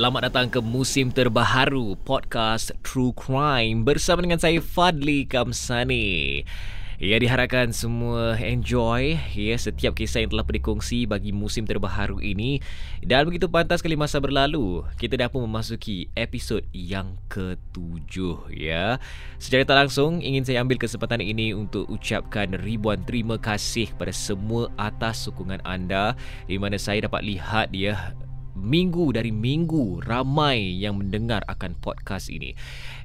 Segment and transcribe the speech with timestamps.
[0.00, 6.40] Selamat datang ke musim terbaharu podcast True Crime bersama dengan saya Fadli Kamsani.
[6.96, 12.64] Ya diharapkan semua enjoy ya setiap kisah yang telah dikongsi bagi musim terbaharu ini
[13.04, 18.96] dan begitu pantas sekali masa berlalu kita dah pun memasuki episod yang ketujuh ya.
[19.36, 24.72] Secara tak langsung ingin saya ambil kesempatan ini untuk ucapkan ribuan terima kasih kepada semua
[24.80, 26.16] atas sokongan anda
[26.48, 28.16] di mana saya dapat lihat ya
[28.60, 32.52] minggu dari minggu ramai yang mendengar akan podcast ini.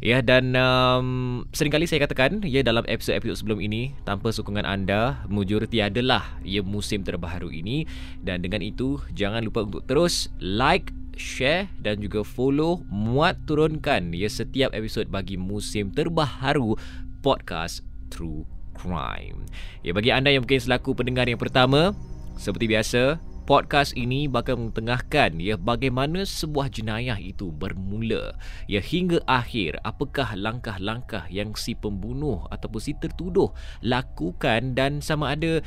[0.04, 5.64] Ya dan um, seringkali saya katakan ya dalam episod-episod sebelum ini tanpa sokongan anda mujur
[5.66, 7.88] tiadalah ya musim terbaru ini
[8.22, 14.28] dan dengan itu jangan lupa untuk terus like share dan juga follow muat turunkan ya
[14.28, 16.76] setiap episod bagi musim terbaru
[17.24, 17.82] podcast
[18.12, 18.44] True
[18.76, 19.48] Crime.
[19.82, 21.96] Ya bagi anda yang mungkin selaku pendengar yang pertama
[22.36, 28.34] seperti biasa podcast ini bakal mentengahkan ya bagaimana sebuah jenayah itu bermula
[28.66, 29.78] ya hingga akhir.
[29.86, 33.54] Apakah langkah-langkah yang si pembunuh ataupun si tertuduh
[33.86, 35.62] lakukan dan sama ada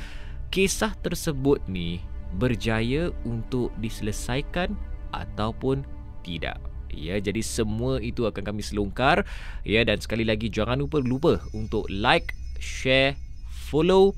[0.51, 2.03] kisah tersebut ni
[2.35, 4.75] berjaya untuk diselesaikan
[5.15, 5.87] ataupun
[6.21, 6.59] tidak?
[6.91, 9.23] Ya, jadi semua itu akan kami selongkar
[9.63, 13.15] ya dan sekali lagi jangan lupa lupa untuk like, share,
[13.47, 14.11] follow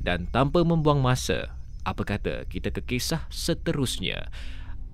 [0.00, 1.50] dan tanpa membuang masa
[1.82, 4.30] apa kata kita ke kisah seterusnya.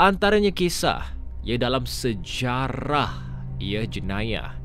[0.00, 1.12] Antaranya kisah
[1.44, 3.12] ya dalam sejarah
[3.60, 4.56] ya jenayah.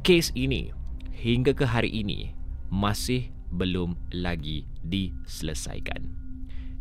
[0.00, 0.72] Kes ini
[1.14, 2.32] hingga ke hari ini
[2.72, 6.16] masih belum lagi diselesaikan.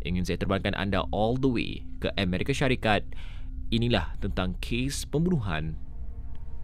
[0.08, 3.04] Ingin saya terbangkan anda all the way ke Amerika Syarikat
[3.70, 5.76] inilah tentang kes pembunuhan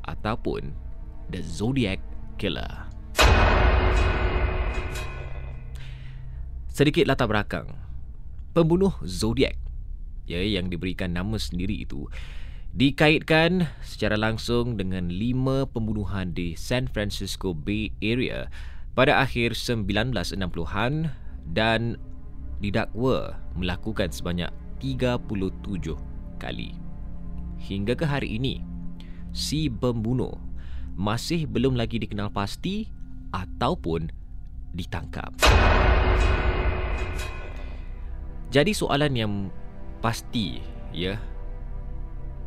[0.07, 0.71] ataupun
[1.27, 1.99] the Zodiac
[2.39, 2.87] Killer
[6.75, 7.71] Sedikit latar belakang.
[8.51, 9.55] Pembunuh Zodiac
[10.27, 12.11] ya yang diberikan nama sendiri itu
[12.75, 18.51] dikaitkan secara langsung dengan lima pembunuhan di San Francisco Bay Area
[18.91, 21.15] pada akhir 1960-an
[21.55, 21.95] dan
[22.59, 24.51] didakwa melakukan sebanyak
[24.83, 25.95] 37
[26.43, 26.75] kali.
[27.55, 28.59] Hingga ke hari ini,
[29.31, 30.35] si pembunuh
[30.99, 32.91] masih belum lagi dikenal pasti
[33.31, 34.11] ataupun
[34.75, 35.31] ditangkap.
[38.53, 39.33] Jadi soalan yang
[39.99, 40.63] pasti
[40.95, 41.19] ya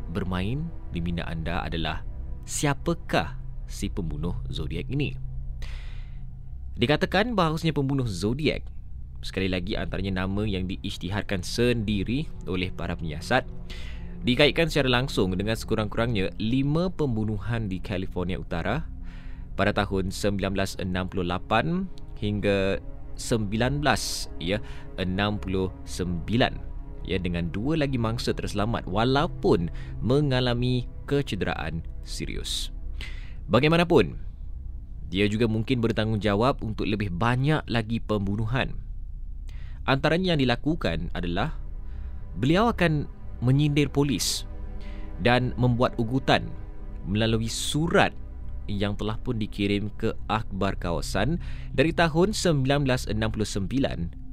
[0.09, 2.01] bermain di minda anda adalah
[2.49, 3.37] siapakah
[3.69, 5.13] si pembunuh zodiak ini?
[6.79, 8.65] Dikatakan bahawasanya pembunuh zodiak
[9.19, 13.43] sekali lagi antaranya nama yang diisytiharkan sendiri oleh para penyiasat
[14.23, 18.87] dikaitkan secara langsung dengan sekurang-kurangnya lima pembunuhan di California Utara
[19.59, 20.87] pada tahun 1968
[22.19, 22.98] hingga 19
[24.39, 24.57] ya
[24.97, 25.99] 69
[27.05, 29.67] ya dengan dua lagi mangsa terselamat walaupun
[29.99, 32.69] mengalami kecederaan serius.
[33.49, 34.29] Bagaimanapun
[35.09, 38.77] dia juga mungkin bertanggungjawab untuk lebih banyak lagi pembunuhan.
[39.89, 41.57] Antaranya yang dilakukan adalah
[42.37, 43.09] beliau akan
[43.41, 44.45] menyindir polis
[45.25, 46.45] dan membuat ugutan
[47.09, 48.13] melalui surat
[48.69, 51.41] yang telah pun dikirim ke akhbar kawasan
[51.73, 53.17] dari tahun 1969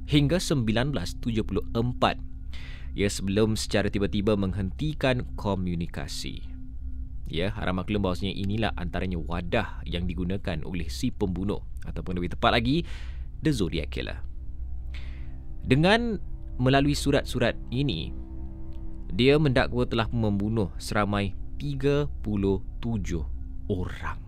[0.07, 2.27] hingga 1974
[2.97, 6.41] ya sebelum secara tiba-tiba menghentikan komunikasi.
[7.27, 12.57] Ya, harap maklum bahawasanya inilah antaranya wadah yang digunakan oleh si pembunuh ataupun lebih tepat
[12.57, 12.87] lagi
[13.43, 14.23] The Zodiac Killer.
[15.67, 16.17] Dengan
[16.55, 18.15] melalui surat-surat ini,
[19.11, 22.07] dia mendakwa telah membunuh seramai 37
[23.67, 24.26] orang.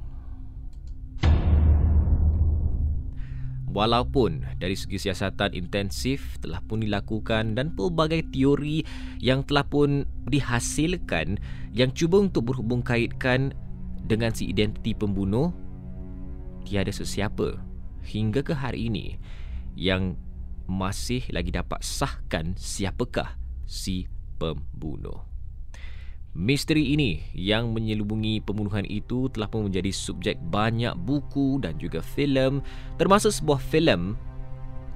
[3.70, 8.82] Walaupun dari segi siasatan intensif telah pun dilakukan dan pelbagai teori
[9.22, 11.38] yang telah pun dihasilkan
[11.74, 13.54] yang cuba untuk berhubung kaitkan
[14.10, 15.54] dengan si identiti pembunuh
[16.66, 17.62] tiada sesiapa
[18.02, 19.22] hingga ke hari ini
[19.78, 20.18] yang
[20.66, 23.38] masih lagi dapat sahkan siapakah
[23.70, 24.10] si
[24.42, 25.29] pembunuh.
[26.40, 32.64] Misteri ini yang menyelubungi pembunuhan itu telah pun menjadi subjek banyak buku dan juga filem
[32.96, 34.16] termasuk sebuah filem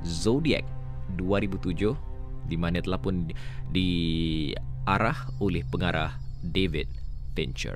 [0.08, 0.64] Zodiac
[1.20, 3.28] 2007 di mana telah pun
[3.76, 6.16] diarah oleh pengarah
[6.48, 6.88] David
[7.36, 7.76] Fincher.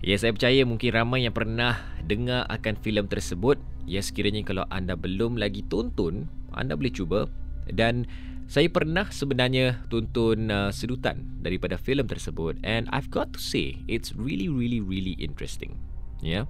[0.00, 3.60] Ya saya percaya mungkin ramai yang pernah dengar akan filem tersebut.
[3.84, 7.28] Ya sekiranya kalau anda belum lagi tonton, anda boleh cuba
[7.68, 8.08] dan
[8.46, 14.14] saya pernah sebenarnya tonton uh, sedutan daripada filem tersebut and I've got to say it's
[14.14, 15.78] really really really interesting.
[16.22, 16.30] Ya.
[16.30, 16.44] Yeah.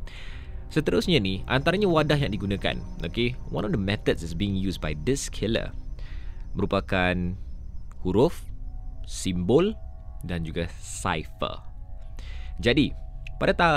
[0.66, 2.76] Seterusnya ni antaranya wadah yang digunakan.
[3.06, 5.70] Okay, one of the methods is being used by this killer
[6.56, 7.36] merupakan
[8.00, 8.48] huruf,
[9.04, 9.76] simbol
[10.24, 11.60] dan juga cipher.
[12.58, 12.90] Jadi,
[13.36, 13.68] pada ta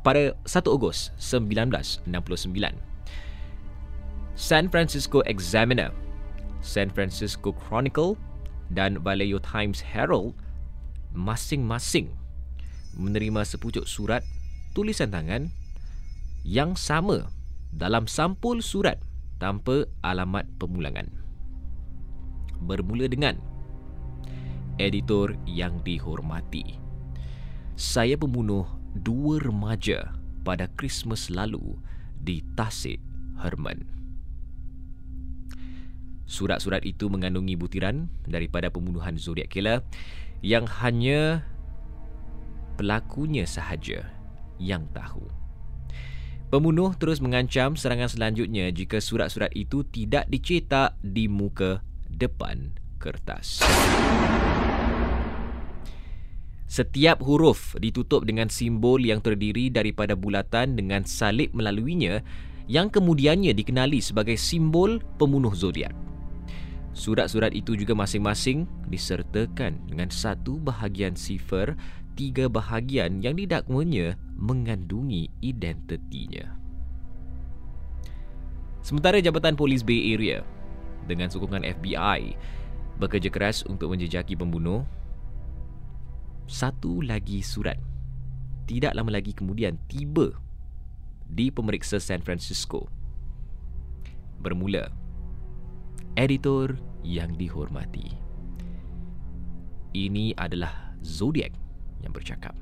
[0.00, 2.06] pada 1 Ogos 1969,
[4.38, 5.92] San Francisco Examiner
[6.60, 8.16] San Francisco Chronicle
[8.70, 10.36] dan Vallejo Times Herald
[11.16, 12.12] masing-masing
[12.94, 14.22] menerima sepucuk surat
[14.72, 15.50] tulisan tangan
[16.46, 17.28] yang sama
[17.74, 18.98] dalam sampul surat
[19.42, 21.08] tanpa alamat pemulangan.
[22.60, 23.40] Bermula dengan
[24.76, 26.76] editor yang dihormati.
[27.76, 28.68] Saya pembunuh
[29.00, 30.12] dua remaja
[30.44, 31.76] pada Christmas lalu
[32.20, 33.00] di Tasik,
[33.40, 33.99] Herman.
[36.30, 39.82] Surat-surat itu mengandungi butiran daripada pembunuhan Zodiac Killer
[40.46, 41.42] yang hanya
[42.78, 44.06] pelakunya sahaja
[44.62, 45.26] yang tahu.
[46.54, 53.66] Pembunuh terus mengancam serangan selanjutnya jika surat-surat itu tidak dicetak di muka depan kertas.
[56.70, 62.22] Setiap huruf ditutup dengan simbol yang terdiri daripada bulatan dengan salib melaluinya
[62.70, 66.09] yang kemudiannya dikenali sebagai simbol pembunuh zodiak.
[66.90, 71.78] Surat-surat itu juga masing-masing disertakan dengan satu bahagian sifar,
[72.18, 76.58] tiga bahagian yang didakwanya mengandungi identitinya.
[78.82, 80.42] Sementara Jabatan Polis Bay Area
[81.06, 82.34] dengan sokongan FBI
[82.98, 84.82] bekerja keras untuk menjejaki pembunuh,
[86.50, 87.78] satu lagi surat
[88.70, 90.30] tidak lama lagi kemudian tiba
[91.26, 92.86] di pemeriksa San Francisco.
[94.38, 94.99] Bermula
[96.14, 98.16] editor yang dihormati.
[99.90, 101.50] Ini adalah Zodiac
[102.02, 102.54] yang bercakap.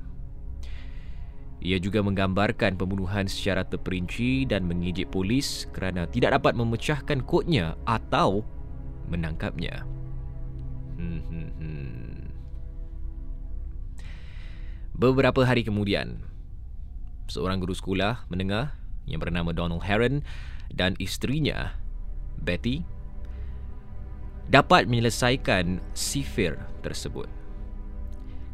[1.59, 8.47] Ia juga menggambarkan pembunuhan secara terperinci dan mengejek polis kerana tidak dapat memecahkan kodnya atau
[9.11, 9.83] menangkapnya.
[10.95, 12.19] Hmm, hmm, hmm.
[14.95, 16.23] Beberapa hari kemudian,
[17.27, 20.23] seorang guru sekolah menengah yang bernama Donald Heron
[20.71, 21.75] dan isterinya,
[22.39, 22.87] Betty,
[24.49, 27.29] dapat menyelesaikan sifir tersebut.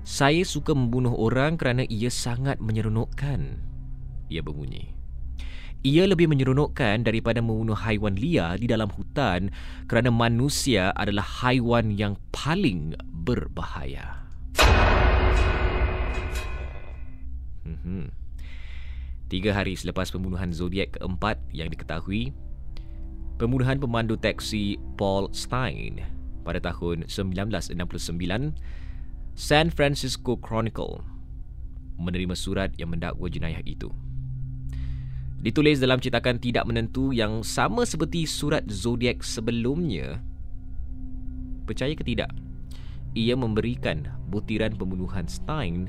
[0.06, 3.58] Saya suka membunuh orang kerana ia sangat menyeronokkan.
[4.30, 4.94] Ia berbunyi.
[5.82, 9.50] Ia lebih menyeronokkan daripada membunuh haiwan liar di dalam hutan
[9.90, 14.26] kerana manusia adalah haiwan yang paling berbahaya.
[17.66, 18.10] Hmm.
[19.30, 22.34] Tiga hari selepas pembunuhan Zodiac keempat yang diketahui,
[23.36, 26.00] pembunuhan pemandu teksi Paul Stein
[26.48, 28.56] pada tahun 1969,
[29.36, 31.04] San Francisco Chronicle
[32.00, 33.92] menerima surat yang mendakwa jenayah itu.
[35.40, 40.24] Ditulis dalam cetakan tidak menentu yang sama seperti surat zodiak sebelumnya.
[41.70, 42.34] Percaya ke tidak?
[43.16, 45.88] Ia memberikan butiran pembunuhan Stein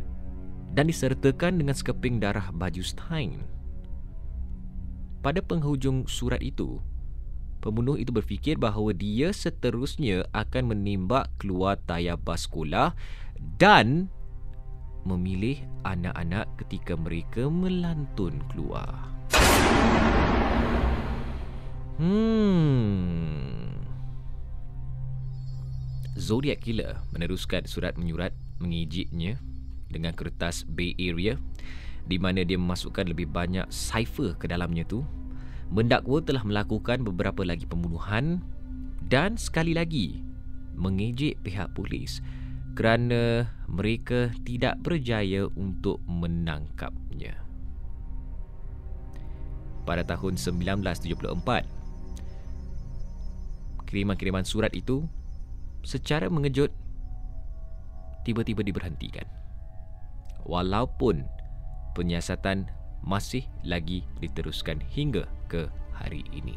[0.76, 3.42] dan disertakan dengan sekeping darah baju Stein.
[5.24, 6.78] Pada penghujung surat itu,
[7.66, 12.94] Pembunuh itu berfikir bahawa dia seterusnya akan menembak keluar tayar bas sekolah
[13.58, 14.06] dan
[15.02, 19.10] memilih anak-anak ketika mereka melantun keluar.
[21.98, 23.82] Hmm.
[26.14, 28.30] Zodiac Killer meneruskan surat menyurat
[28.62, 29.42] mengejeknya
[29.90, 31.34] dengan kertas Bay Area
[32.06, 35.02] di mana dia memasukkan lebih banyak cipher ke dalamnya tu
[35.72, 38.42] mendakwa telah melakukan beberapa lagi pembunuhan
[39.06, 40.22] dan sekali lagi
[40.76, 42.20] mengejek pihak polis
[42.76, 47.46] kerana mereka tidak berjaya untuk menangkapnya.
[49.86, 51.62] pada tahun 1974.
[53.86, 55.06] Kiriman-kiriman surat itu
[55.86, 56.74] secara mengejut
[58.26, 59.24] tiba-tiba diberhentikan.
[60.42, 61.22] Walaupun
[61.94, 62.66] penyiasatan
[63.06, 66.54] masih lagi diteruskan hingga ke hari ini.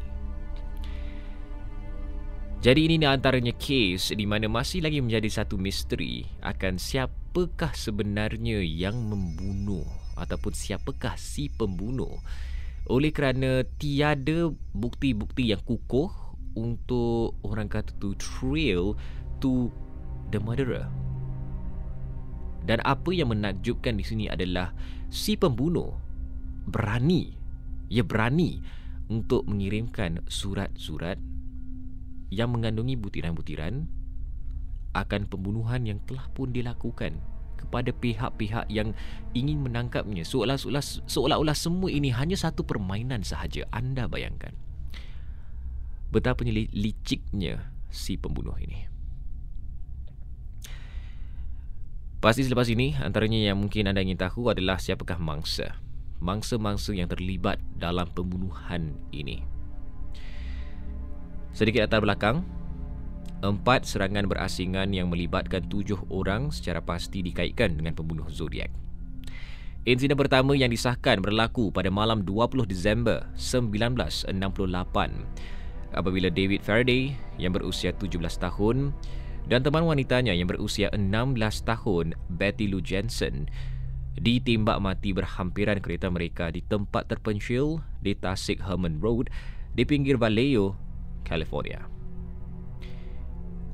[2.60, 9.00] Jadi ini antaranya kes di mana masih lagi menjadi satu misteri akan siapakah sebenarnya yang
[9.00, 9.88] membunuh
[10.20, 12.20] ataupun siapakah si pembunuh
[12.84, 16.12] oleh kerana tiada bukti-bukti yang kukuh
[16.52, 18.92] untuk orang kata tu trail
[19.40, 19.72] to
[20.28, 20.84] the murderer.
[22.68, 24.76] Dan apa yang menakjubkan di sini adalah
[25.08, 25.96] si pembunuh
[26.68, 27.32] berani,
[27.88, 28.60] ia berani
[29.10, 31.18] untuk mengirimkan surat-surat
[32.30, 33.90] yang mengandungi butiran-butiran
[34.94, 37.18] akan pembunuhan yang telah pun dilakukan
[37.58, 38.94] kepada pihak-pihak yang
[39.34, 40.22] ingin menangkapnya.
[40.22, 43.66] Seolah-olah seolah-olah semua ini hanya satu permainan sahaja.
[43.74, 44.54] Anda bayangkan
[46.14, 48.86] betapa liciknya si pembunuh ini.
[52.20, 55.80] Pasti selepas ini antaranya yang mungkin anda ingin tahu adalah siapakah mangsa
[56.20, 59.42] mangsa-mangsa yang terlibat dalam pembunuhan ini.
[61.50, 62.46] Sedikit latar belakang,
[63.42, 68.70] empat serangan berasingan yang melibatkan tujuh orang secara pasti dikaitkan dengan pembunuh Zodiac.
[69.88, 74.28] Insiden pertama yang disahkan berlaku pada malam 20 Disember 1968
[75.96, 78.92] apabila David Faraday yang berusia 17 tahun
[79.48, 83.48] dan teman wanitanya yang berusia 16 tahun Betty Lou Jensen
[84.18, 89.30] ditembak mati berhampiran kereta mereka di tempat terpencil di Tasik Herman Road
[89.74, 90.74] di pinggir Vallejo,
[91.22, 91.86] California.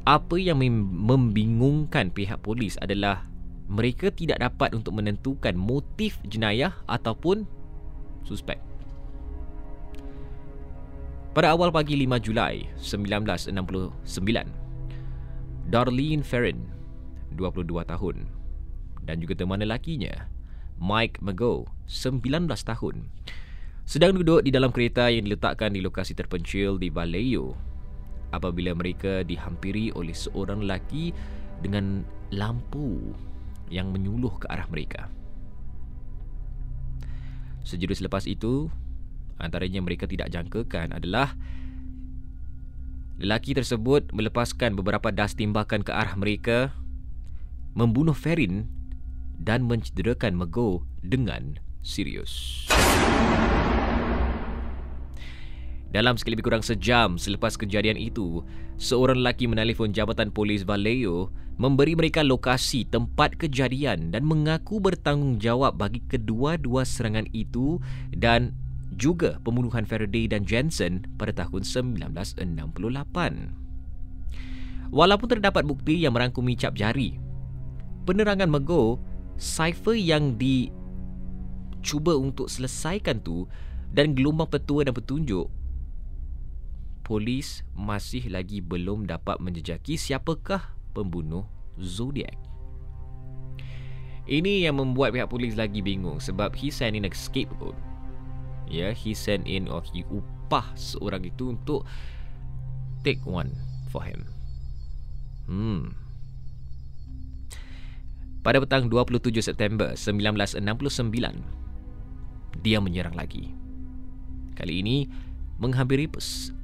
[0.07, 3.27] Apa yang membingungkan pihak polis adalah
[3.67, 7.43] mereka tidak dapat untuk menentukan motif jenayah ataupun
[8.23, 8.63] suspek.
[11.35, 13.53] Pada awal pagi 5 Julai 1969,
[15.69, 16.65] Darlene Ferrin,
[17.35, 18.36] 22 tahun,
[19.07, 20.27] dan juga teman lelakinya,
[20.83, 23.09] Mike McGo, 19 tahun,
[23.87, 27.55] sedang duduk di dalam kereta yang diletakkan di lokasi terpencil di Vallejo
[28.35, 31.15] apabila mereka dihampiri oleh seorang lelaki
[31.63, 32.03] dengan
[32.35, 33.15] lampu
[33.71, 35.07] yang menyuluh ke arah mereka.
[37.63, 38.71] Sejurus selepas itu,
[39.39, 41.35] antaranya mereka tidak jangkakan adalah
[43.17, 46.75] lelaki tersebut melepaskan beberapa das tembakan ke arah mereka,
[47.75, 48.76] membunuh Ferin
[49.41, 52.65] dan mencederakan Mego dengan serius.
[55.95, 58.45] Dalam sekali lebih kurang sejam selepas kejadian itu,
[58.77, 66.05] seorang lelaki menelefon Jabatan Polis Vallejo memberi mereka lokasi tempat kejadian dan mengaku bertanggungjawab bagi
[66.05, 67.81] kedua-dua serangan itu
[68.13, 68.53] dan
[68.93, 72.77] juga pembunuhan Faraday dan Jensen pada tahun 1968.
[74.93, 77.17] Walaupun terdapat bukti yang merangkumi cap jari,
[78.05, 79.01] penerangan Mego,
[79.37, 83.49] cipher yang dicuba untuk selesaikan tu
[83.93, 85.49] dan gelombang petua dan petunjuk
[87.07, 91.47] polis masih lagi belum dapat menjejaki siapakah pembunuh
[91.79, 92.35] Zodiac.
[94.27, 97.79] Ini yang membuat pihak polis lagi bingung sebab he sent in a scapegoat.
[98.67, 101.87] Ya, yeah, he sent in or he upah seorang itu untuk
[103.07, 103.55] take one
[103.95, 104.27] for him.
[105.47, 105.95] Hmm.
[108.47, 110.63] Pada petang 27 September 1969,
[112.63, 113.51] dia menyerang lagi.
[114.55, 115.11] Kali ini
[115.59, 116.07] menghampiri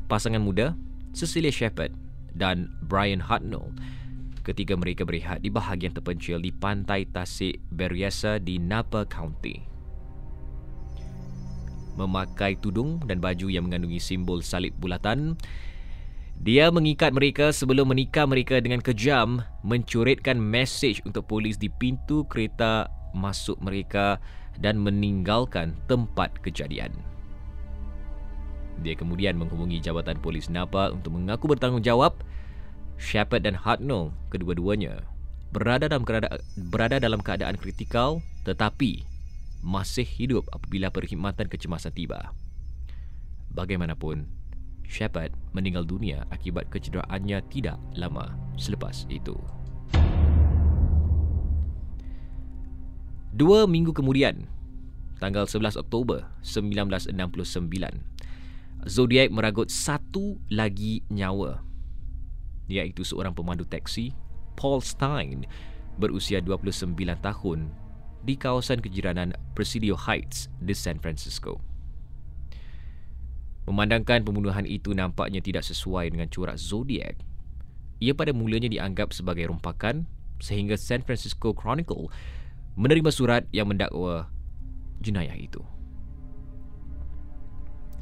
[0.07, 0.79] pasangan muda
[1.11, 1.91] Cecilia Shepard
[2.39, 3.75] dan Brian Hartnell
[4.47, 9.59] ketika mereka berehat di bahagian terpencil di pantai Tasik Berryessa di Napa County.
[11.99, 15.35] Memakai tudung dan baju yang mengandungi simbol salib bulatan,
[16.42, 22.90] dia mengikat mereka sebelum menikah mereka dengan kejam mencuritkan mesej untuk polis di pintu kereta
[23.14, 24.18] masuk mereka
[24.58, 26.90] dan meninggalkan tempat kejadian.
[28.82, 32.18] Dia kemudian menghubungi Jabatan Polis Napa untuk mengaku bertanggungjawab.
[32.99, 35.06] Shepard dan Hartnell, kedua-duanya,
[35.54, 39.06] berada dalam keadaan, berada dalam keadaan kritikal tetapi
[39.62, 42.34] masih hidup apabila perkhidmatan kecemasan tiba.
[43.54, 44.41] Bagaimanapun,
[44.87, 49.35] Shepard meninggal dunia akibat kecederaannya tidak lama selepas itu.
[53.33, 54.45] Dua minggu kemudian,
[55.17, 58.05] tanggal 11 Oktober 1969,
[58.85, 61.62] Zodiac meragut satu lagi nyawa
[62.67, 64.11] iaitu seorang pemandu teksi
[64.59, 65.47] Paul Stein
[66.01, 67.71] berusia 29 tahun
[68.23, 71.72] di kawasan kejiranan Presidio Heights di San Francisco.
[73.69, 77.14] Memandangkan pembunuhan itu nampaknya tidak sesuai dengan corak zodiak,
[78.02, 80.11] ia pada mulanya dianggap sebagai rompakan
[80.42, 82.11] sehingga San Francisco Chronicle
[82.75, 84.26] menerima surat yang mendakwa
[84.99, 85.62] jenayah itu.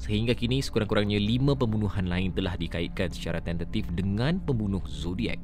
[0.01, 5.37] Sehingga kini sekurang-kurangnya lima pembunuhan lain telah dikaitkan secara tentatif dengan pembunuh zodiak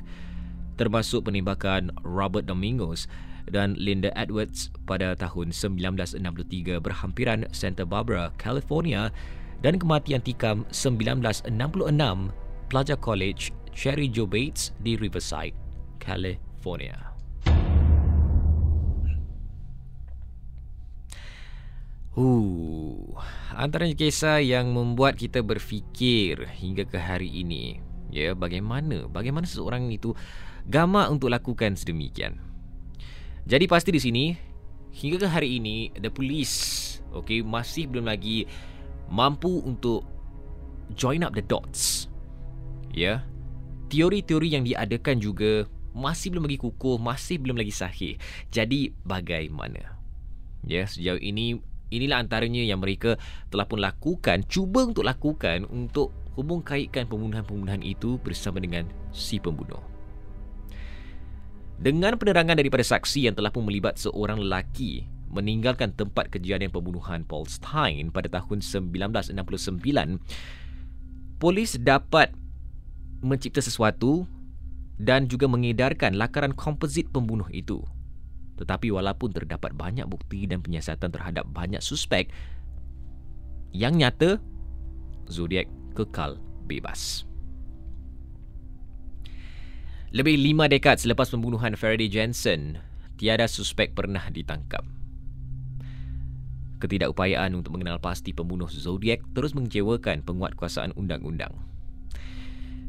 [0.76, 3.08] termasuk penembakan Robert Domingos
[3.48, 9.10] dan Linda Edwards pada tahun 1963 berhampiran Santa Barbara, California
[9.66, 11.50] dan kematian tikam 1966
[12.70, 15.58] pelajar college Cherry Joe Bates di Riverside,
[15.98, 16.94] California.
[22.14, 23.10] Uh,
[23.58, 27.82] antaranya kisah yang membuat kita berfikir hingga ke hari ini.
[28.14, 30.14] Ya, bagaimana bagaimana seseorang itu
[30.70, 32.38] gamak untuk lakukan sedemikian.
[33.50, 34.24] Jadi pasti di sini
[34.94, 38.46] hingga ke hari ini the police okay, masih belum lagi
[39.10, 40.06] mampu untuk
[40.94, 42.10] join up the dots.
[42.94, 43.26] Ya.
[43.86, 48.14] Teori-teori yang diadakan juga masih belum lagi kukuh, masih belum lagi sahih.
[48.50, 49.96] Jadi bagaimana?
[50.66, 51.56] Ya, sejauh ini
[51.94, 53.14] inilah antaranya yang mereka
[53.48, 58.84] telah pun lakukan, cuba untuk lakukan untuk hubung kaitkan pembunuhan-pembunuhan itu bersama dengan
[59.14, 59.80] si pembunuh.
[61.76, 65.04] Dengan penerangan daripada saksi yang telah pun melibat seorang lelaki
[65.36, 69.36] meninggalkan tempat kejadian pembunuhan Paul Stein pada tahun 1969,
[71.36, 72.32] polis dapat
[73.20, 74.24] mencipta sesuatu
[74.96, 77.84] dan juga mengedarkan lakaran komposit pembunuh itu.
[78.56, 82.32] Tetapi walaupun terdapat banyak bukti dan penyiasatan terhadap banyak suspek,
[83.76, 84.40] yang nyata,
[85.28, 87.28] Zodiac kekal bebas.
[90.16, 92.80] Lebih lima dekad selepas pembunuhan Faraday Jensen,
[93.20, 94.95] tiada suspek pernah ditangkap.
[96.76, 101.52] Ketidakupayaan untuk mengenal pasti pembunuh Zodiac terus mengecewakan penguatkuasaan undang-undang.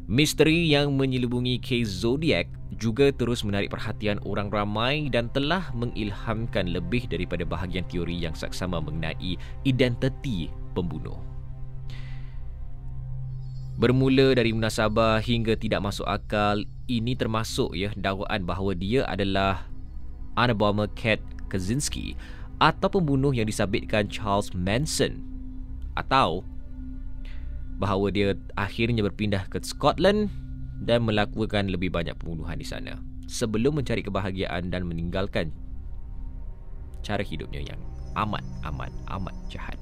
[0.08, 2.48] Misteri yang menyelubungi kes Zodiac
[2.80, 8.80] juga terus menarik perhatian orang ramai dan telah mengilhamkan lebih daripada bahagian teori yang saksama
[8.80, 9.36] mengenai
[9.68, 11.20] identiti pembunuh.
[13.76, 19.68] Bermula dari munasabah hingga tidak masuk akal, ini termasuk ya dakwaan bahawa dia adalah
[20.40, 20.56] Anna
[20.96, 21.20] Cat
[21.52, 22.16] Kaczynski
[22.58, 25.22] atau pembunuh yang disabitkan Charles Manson
[25.94, 26.42] atau
[27.78, 30.30] bahawa dia akhirnya berpindah ke Scotland
[30.82, 32.98] dan melakukan lebih banyak pembunuhan di sana
[33.30, 35.54] sebelum mencari kebahagiaan dan meninggalkan
[37.06, 37.80] cara hidupnya yang
[38.18, 39.78] amat amat amat jahat.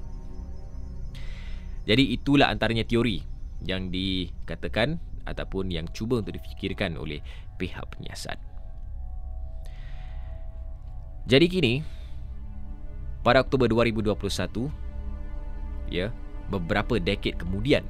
[1.89, 3.23] Jadi itulah antaranya teori
[3.65, 7.23] yang dikatakan ataupun yang cuba untuk difikirkan oleh
[7.57, 8.37] pihak penyiasat.
[11.27, 11.73] Jadi kini
[13.27, 14.71] pada Oktober 2021
[15.91, 16.15] ya
[16.47, 17.83] beberapa dekad kemudian.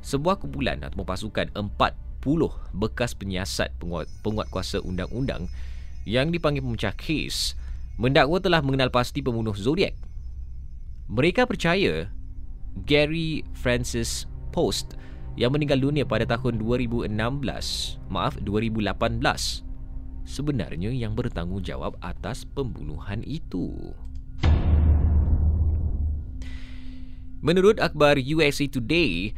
[0.00, 1.68] Sebuah kumpulan atau pasukan 40
[2.72, 5.44] bekas penyiasat penguat, penguat kuasa undang-undang
[6.08, 7.52] yang dipanggil pemecah kes
[8.00, 9.92] mendakwa telah mengenal pasti pembunuh Zodiac.
[11.12, 12.08] Mereka percaya
[12.88, 14.24] Gary Francis
[14.56, 14.96] Post
[15.36, 17.12] yang meninggal dunia pada tahun 2016,
[18.08, 19.69] maaf 2018,
[20.24, 23.94] sebenarnya yang bertanggungjawab atas pembunuhan itu.
[27.40, 29.32] Menurut akhbar USA Today,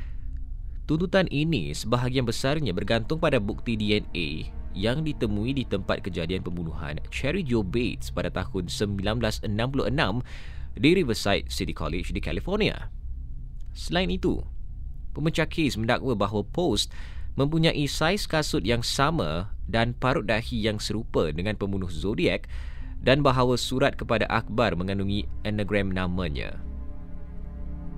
[0.90, 7.46] tuntutan ini sebahagian besarnya bergantung pada bukti DNA yang ditemui di tempat kejadian pembunuhan Cherry
[7.46, 9.46] Joe Bates pada tahun 1966
[10.80, 12.90] di Riverside City College di California.
[13.70, 14.40] Selain itu,
[15.12, 16.92] pemecah kes mendakwa bahawa Post
[17.34, 22.44] mempunyai saiz kasut yang sama dan parut dahi yang serupa dengan pembunuh Zodiac
[23.00, 26.60] dan bahawa surat kepada Akbar mengandungi anagram namanya.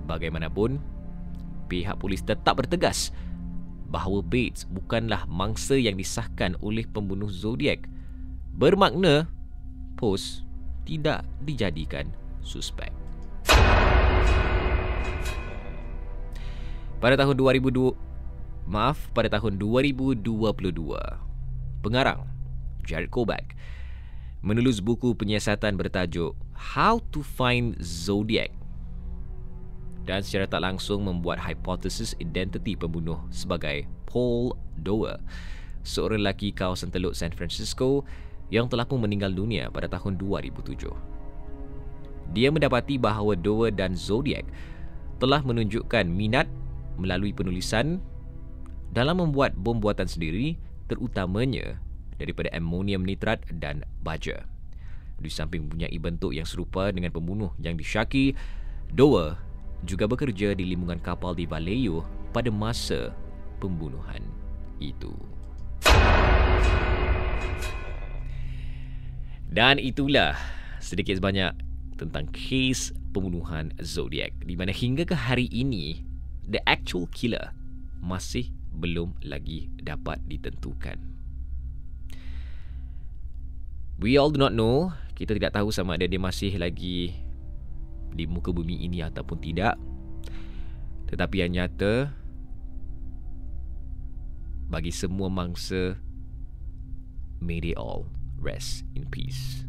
[0.07, 0.79] Bagaimanapun,
[1.67, 3.11] pihak polis tetap bertegas
[3.91, 7.85] bahawa Bates bukanlah mangsa yang disahkan oleh pembunuh Zodiac.
[8.55, 9.27] Bermakna,
[9.95, 10.43] Post
[10.83, 12.11] tidak dijadikan
[12.43, 12.91] suspek.
[16.99, 18.04] Pada tahun 2002,
[18.65, 20.21] maaf, pada tahun 2022,
[21.85, 22.25] pengarang
[22.85, 23.53] Jared Kovac
[24.45, 28.53] menulis buku penyiasatan bertajuk How to Find Zodiac
[30.05, 35.17] dan secara tak langsung membuat hipotesis identiti pembunuh sebagai Paul Doe,
[35.81, 38.05] seorang lelaki kawasan Teluk San Francisco
[38.53, 40.93] yang telah pun meninggal dunia pada tahun 2007.
[42.37, 44.45] Dia mendapati bahawa Doe dan Zodiac
[45.17, 46.45] telah menunjukkan minat
[47.01, 47.97] melalui penulisan
[48.95, 50.55] dalam membuat bom buatan sendiri
[50.87, 51.83] terutamanya
[52.15, 54.47] daripada amonium nitrat dan baja.
[55.19, 58.31] Di samping mempunyai bentuk yang serupa dengan pembunuh yang disyaki,
[58.95, 59.35] Doe
[59.83, 63.11] juga bekerja di limbungan kapal di Vallejo pada masa
[63.59, 64.23] pembunuhan
[64.79, 65.11] itu.
[69.51, 70.39] Dan itulah
[70.79, 71.51] sedikit sebanyak
[71.99, 76.03] tentang kes pembunuhan Zodiac di mana hingga ke hari ini
[76.47, 77.55] the actual killer
[78.03, 80.99] masih belum lagi dapat ditentukan.
[83.95, 87.15] We all do not know, kita tidak tahu sama ada dia masih lagi
[88.11, 89.79] di muka bumi ini ataupun tidak.
[91.07, 92.11] Tetapi yang nyata
[94.67, 95.95] bagi semua mangsa
[97.39, 99.63] may they all rest in peace.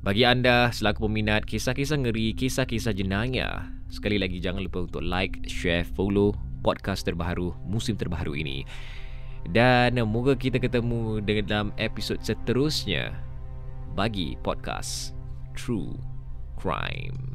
[0.00, 5.84] Bagi anda selaku peminat kisah-kisah ngeri, kisah-kisah jenayah, sekali lagi jangan lupa untuk like, share,
[5.84, 8.64] follow podcast terbaru musim terbaru ini.
[9.48, 13.16] Dan moga kita ketemu dalam episod seterusnya
[13.96, 15.16] bagi podcast
[15.56, 15.96] True
[16.60, 17.34] Crime.